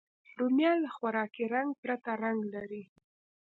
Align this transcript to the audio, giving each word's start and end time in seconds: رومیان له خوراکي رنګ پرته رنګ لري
رومیان 0.39 0.77
له 0.85 0.89
خوراکي 0.95 1.43
رنګ 1.53 1.69
پرته 1.81 2.11
رنګ 2.23 2.39
لري 2.53 2.83